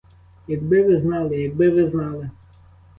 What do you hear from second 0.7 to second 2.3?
ви знали, якби ви знали!